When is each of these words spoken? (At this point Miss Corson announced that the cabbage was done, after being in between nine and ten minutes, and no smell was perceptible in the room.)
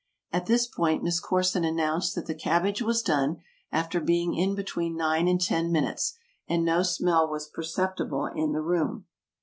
(At 0.31 0.47
this 0.47 0.65
point 0.65 1.03
Miss 1.03 1.19
Corson 1.19 1.63
announced 1.63 2.15
that 2.15 2.25
the 2.25 2.33
cabbage 2.33 2.81
was 2.81 3.03
done, 3.03 3.39
after 3.71 4.01
being 4.01 4.33
in 4.33 4.55
between 4.55 4.97
nine 4.97 5.27
and 5.27 5.39
ten 5.39 5.71
minutes, 5.71 6.17
and 6.47 6.65
no 6.65 6.81
smell 6.81 7.29
was 7.29 7.47
perceptible 7.47 8.25
in 8.25 8.51
the 8.51 8.61
room.) 8.63 9.05